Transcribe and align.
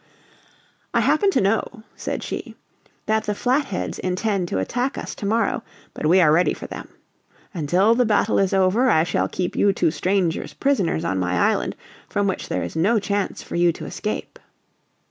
"I 0.95 1.01
happen 1.01 1.29
to 1.29 1.41
know," 1.41 1.83
said 1.95 2.23
she, 2.23 2.55
"that 3.05 3.25
the 3.25 3.35
Flatheads 3.35 3.99
intend 3.99 4.47
to 4.47 4.57
attack 4.57 4.97
us 4.97 5.13
tomorrow, 5.13 5.61
but 5.93 6.07
we 6.07 6.19
are 6.19 6.31
ready 6.31 6.55
for 6.55 6.65
them. 6.65 6.87
Until 7.53 7.93
the 7.93 8.03
battle 8.03 8.39
is 8.39 8.51
over, 8.51 8.89
I 8.89 9.03
shall 9.03 9.27
keep 9.27 9.55
you 9.55 9.71
two 9.73 9.91
strangers 9.91 10.55
prisoners 10.55 11.05
on 11.05 11.19
my 11.19 11.33
island, 11.33 11.75
from 12.09 12.25
which 12.25 12.49
there 12.49 12.63
is 12.63 12.75
no 12.75 12.97
chance 12.97 13.43
for 13.43 13.55
you 13.55 13.71
to 13.73 13.85
escape." 13.85 14.39